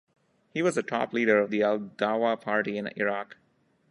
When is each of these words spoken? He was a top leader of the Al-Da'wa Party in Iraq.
He 0.51 0.63
was 0.63 0.77
a 0.77 0.81
top 0.81 1.13
leader 1.13 1.39
of 1.39 1.51
the 1.51 1.61
Al-Da'wa 1.61 2.41
Party 2.41 2.75
in 2.79 2.87
Iraq. 2.95 3.37